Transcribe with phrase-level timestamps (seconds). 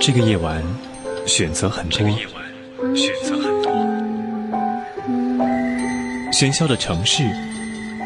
[0.00, 0.62] 这个夜晚，
[1.26, 1.98] 选择很多。
[2.94, 3.72] 选择很多。
[6.32, 7.24] 喧嚣的城市，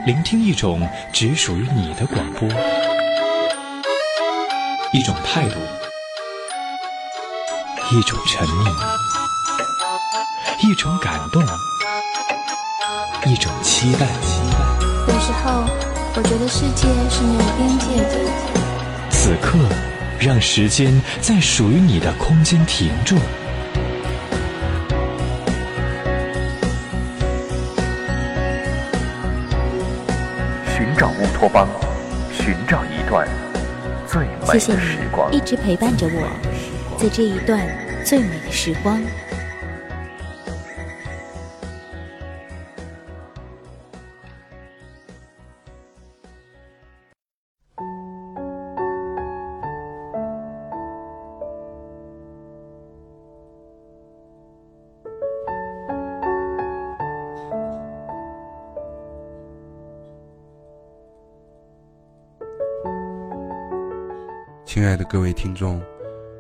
[0.07, 2.49] 聆听一种只属于你的广播，
[4.93, 5.61] 一种态度，
[7.95, 8.71] 一种沉溺，
[10.67, 11.43] 一种感动，
[13.27, 14.07] 一种期待。
[15.09, 15.65] 有时候，
[16.17, 18.15] 我觉得世界是没有边界的。
[19.11, 19.59] 此刻，
[20.25, 23.17] 让时间在属于你的空间停住。
[30.77, 31.69] 寻找乌托邦，
[32.33, 33.27] 寻找一段
[34.07, 35.33] 最美的时光。
[35.33, 36.29] 一直陪伴着我，
[36.97, 37.61] 在这一段
[38.05, 39.03] 最美的时光。
[64.75, 65.79] 亲爱的各位听众，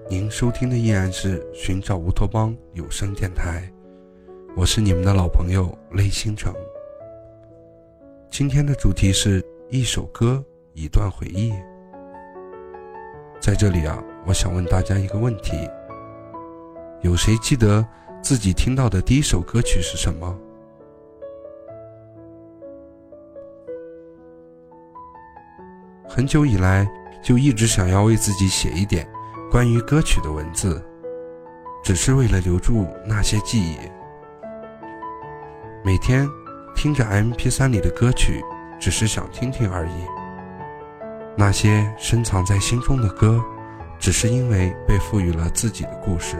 [0.08, 3.70] 您收听的依然是《寻找乌托邦》有声电台，
[4.56, 6.50] 我是你们的老朋友雷星辰。
[8.30, 11.52] 今天的主题是一首歌，一段回忆。
[13.38, 15.68] 在这里啊，我想问大家一个问题：
[17.02, 17.86] 有谁记得
[18.22, 20.34] 自己听到的第一首歌曲是什么？
[26.08, 26.90] 很久以来。
[27.22, 29.08] 就一直想要为自己写一点
[29.50, 30.84] 关于歌曲的文字，
[31.84, 33.76] 只是为了留住那些记忆。
[35.84, 36.28] 每天
[36.74, 38.42] 听着 MP3 里的歌曲，
[38.80, 39.92] 只是想听听而已。
[41.36, 43.40] 那些深藏在心中的歌，
[43.98, 46.36] 只是因为被赋予了自己的故事。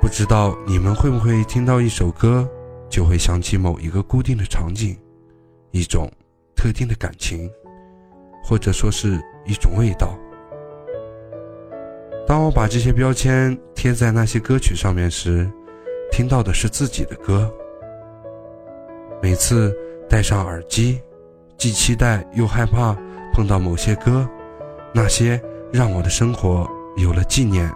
[0.00, 2.48] 不知道你们会不会听到一首歌，
[2.88, 4.96] 就会想起某一个固定的场景，
[5.70, 6.10] 一种
[6.54, 7.50] 特定的感情。
[8.50, 9.16] 或者说是
[9.46, 10.18] 一种味道。
[12.26, 15.48] 当我把这些标签贴在那些歌曲上面时，
[16.10, 17.48] 听到的是自己的歌。
[19.22, 19.72] 每次
[20.08, 21.00] 戴上耳机，
[21.56, 22.92] 既期待又害怕
[23.32, 24.28] 碰到某些歌，
[24.92, 25.40] 那些
[25.72, 27.70] 让我的生活有了纪念，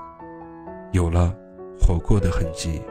[0.90, 1.32] 有了
[1.80, 2.82] 活过的痕迹。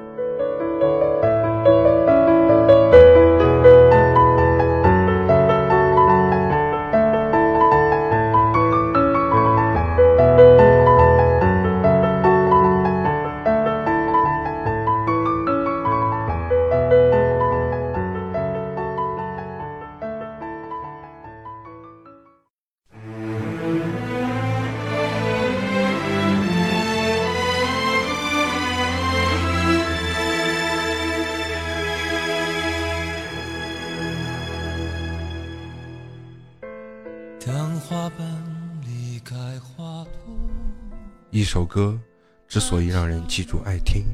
[41.44, 42.00] 一首歌
[42.48, 44.06] 之所以让人记住爱听，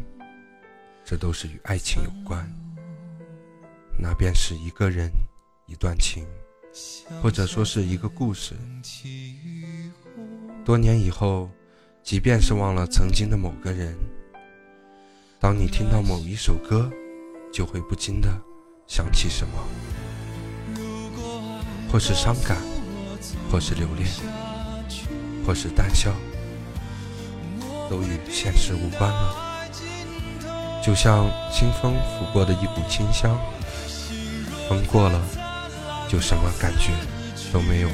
[1.06, 2.44] 这都是与爱情有关。
[4.00, 5.12] 那便是一个人、
[5.68, 6.26] 一段情，
[7.22, 8.56] 或者说是一个故事。
[10.66, 11.48] 多年以后，
[12.02, 13.96] 即便是忘了曾经的某个人，
[15.40, 16.92] 当你听到某一首歌，
[17.54, 18.28] 就会不禁的
[18.88, 19.54] 想起什么，
[21.92, 22.58] 或是伤感，
[23.52, 24.10] 或是留恋，
[25.46, 26.12] 或是淡笑。
[27.90, 29.36] 都与现实无关了，
[30.84, 33.36] 就像清风拂过的一股清香，
[34.68, 35.20] 风过了，
[36.08, 36.92] 就什么感觉
[37.52, 37.94] 都没有了。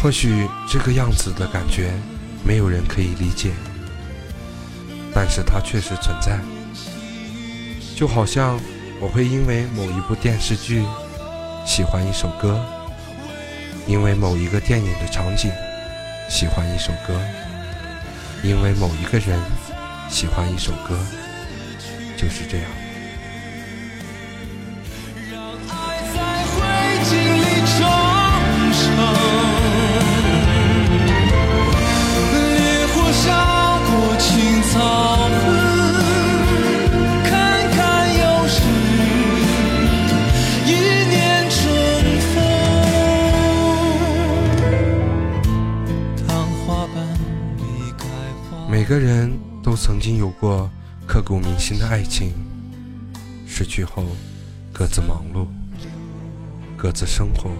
[0.00, 1.92] 或许这个样子的感觉，
[2.44, 3.52] 没有人可以理解，
[5.12, 6.38] 但是它确实存在。
[7.96, 8.60] 就好像
[9.00, 10.84] 我会因为某一部电视剧，
[11.66, 12.64] 喜欢一首歌。
[13.86, 15.50] 因为某一个电影的场景，
[16.28, 17.14] 喜欢一首歌；
[18.42, 19.40] 因为某一个人，
[20.10, 20.98] 喜欢一首歌，
[22.16, 22.85] 就是这样。
[48.88, 50.70] 每个人都曾经有过
[51.08, 52.32] 刻骨铭心的爱情，
[53.44, 54.04] 失去后
[54.72, 55.48] 各自忙碌，
[56.76, 57.50] 各自生活，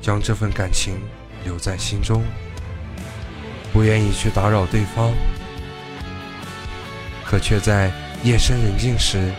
[0.00, 1.00] 将这份感情
[1.42, 2.22] 留在心中，
[3.72, 5.10] 不愿意去打扰对方，
[7.24, 7.90] 可却在
[8.22, 9.32] 夜深人静时，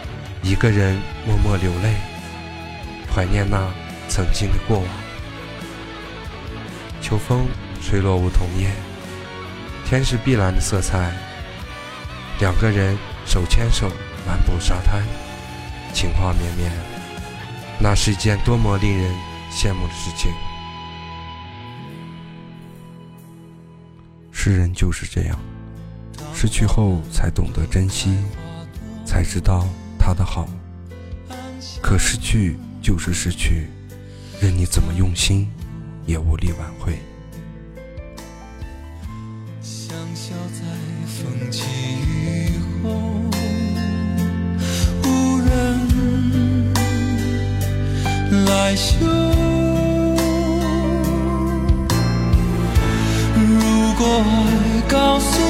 [0.44, 1.96] 一个人默默流泪，
[3.16, 3.66] 怀念那
[4.10, 4.88] 曾经的过往。
[7.02, 7.46] 秋风
[7.82, 8.70] 吹落梧桐叶，
[9.86, 11.14] 天是碧蓝的色彩，
[12.40, 13.88] 两个人手牵手
[14.26, 15.04] 漫步沙滩，
[15.94, 16.72] 情话绵绵，
[17.80, 19.14] 那是一件多么令人
[19.52, 20.32] 羡慕的事情。
[24.32, 25.40] 世人就是这样，
[26.34, 28.18] 失去后才懂得珍惜，
[29.06, 29.68] 才知道
[30.00, 30.48] 他的好。
[31.80, 33.68] 可失去就是失去，
[34.42, 35.48] 任你怎么用心，
[36.08, 36.98] 也无力挽回。
[40.16, 40.62] 消在
[41.06, 41.62] 风起
[42.08, 42.90] 雨后，
[45.04, 45.08] 无
[45.40, 45.46] 人
[48.46, 48.96] 来修。
[53.36, 55.45] 如果爱告诉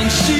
[0.00, 0.39] 奠，让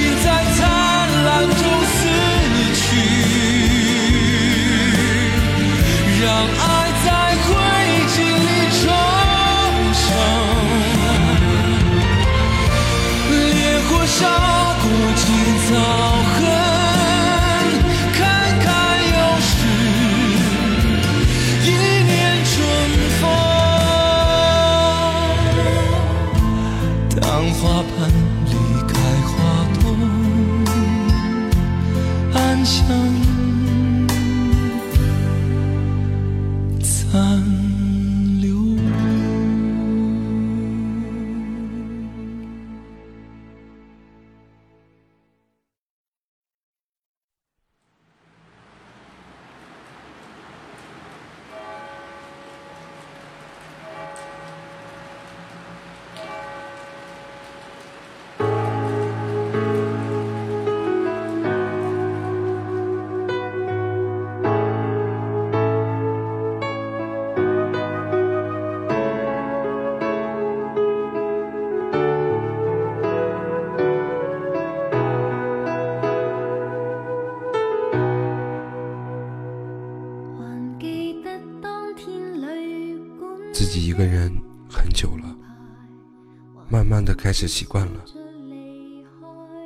[87.15, 88.05] 开始习惯了，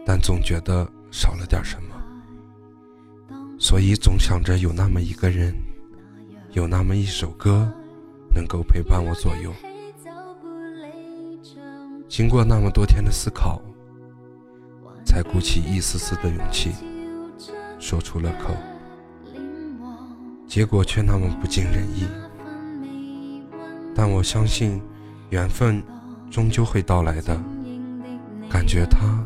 [0.04, 1.94] 但总觉得少了点什么，
[3.58, 5.54] 所以总想着有那么一个人，
[6.52, 7.72] 有那么一首歌，
[8.34, 9.52] 能够陪伴我左右。
[12.08, 13.60] 经过那么多天的思考，
[15.04, 16.72] 才鼓起一丝丝的勇气，
[17.78, 18.54] 说出了口，
[20.46, 22.06] 结果却那么不尽人意。
[23.94, 24.80] 但我相信，
[25.30, 25.82] 缘分
[26.34, 27.40] 终究会到来的，
[28.50, 29.24] 感觉它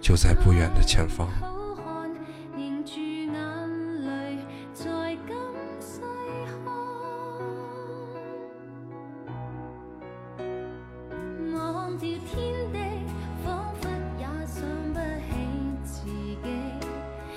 [0.00, 1.28] 就在不远的前方。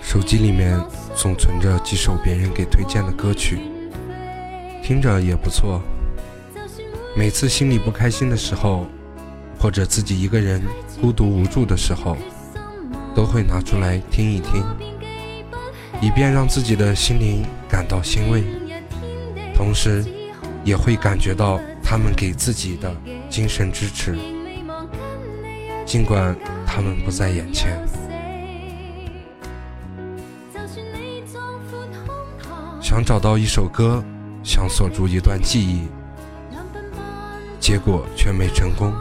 [0.01, 0.79] 手机里面
[1.13, 3.59] 总存着几首别人给推荐的歌曲，
[4.81, 5.81] 听着也不錯。
[7.15, 8.87] 每次心里不开心的时候，
[9.59, 10.61] 或者自己一个人
[10.99, 12.17] 孤独无助的时候，
[13.15, 14.65] 都会拿出来听一听，
[16.01, 18.43] 以便让自己的心灵感到欣慰，
[19.55, 20.03] 同时
[20.63, 22.91] 也会感觉到他们给自己的
[23.29, 24.17] 精神支持，
[25.85, 27.79] 尽管他们不在眼前。
[32.81, 34.03] 想找到一首歌，
[34.43, 35.87] 想锁住一段记忆，
[37.63, 38.93] 结果却没成功。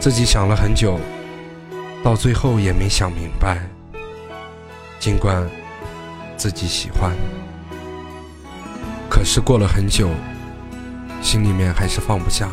[0.00, 0.98] 自己想了很久，
[2.02, 3.62] 到最后也没想明白。
[4.98, 5.48] 尽管
[6.36, 7.12] 自己喜欢，
[9.08, 10.10] 可是过了很久，
[11.22, 12.50] 心里面还是放不下。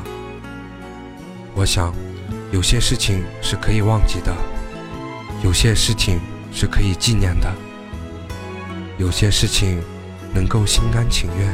[1.56, 1.92] 我想，
[2.52, 4.32] 有些事情是可以忘记的，
[5.44, 6.20] 有些事情
[6.54, 7.52] 是可以纪念的，
[9.00, 9.82] 有些事情
[10.32, 11.52] 能够心甘情愿，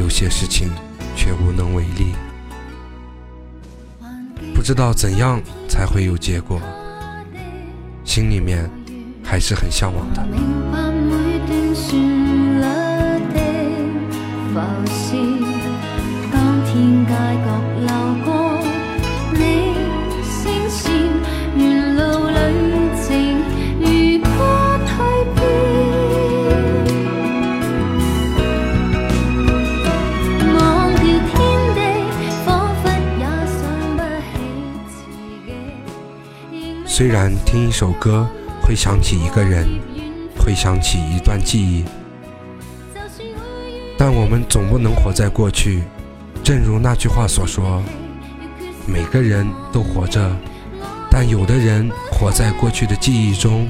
[0.00, 0.70] 有些事情
[1.18, 2.14] 却无能为力。
[4.54, 6.60] 不知道怎样才会有结果，
[8.04, 8.70] 心里面
[9.24, 10.24] 还是很向往的。
[36.98, 38.28] 虽然听一首歌
[38.60, 39.68] 会想起一个人，
[40.36, 41.84] 会想起一段记忆，
[43.96, 45.84] 但我们总不能活在过去。
[46.42, 47.80] 正如那句话所说，
[48.84, 50.28] 每个人都活着，
[51.08, 53.68] 但有的人活在过去的记忆中，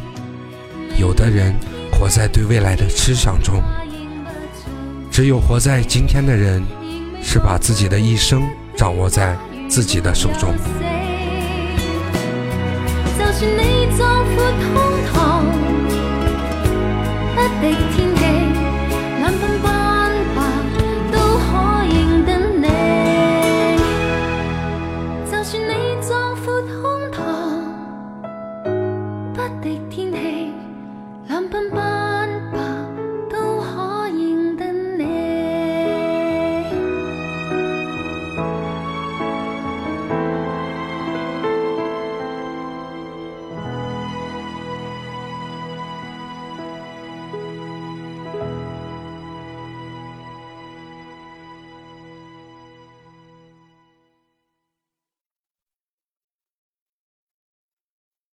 [0.99, 1.55] 有的人
[1.93, 3.63] 活在对未来的痴想中。
[5.11, 6.65] 只有活在今天的人，
[7.23, 8.43] 是把自己的一生
[8.75, 9.37] 掌握在
[9.69, 10.55] 自己的手中。
[13.19, 14.65] 就算你壮阔胸
[15.09, 15.13] 膛，
[17.35, 17.65] 不敌
[17.97, 18.08] 天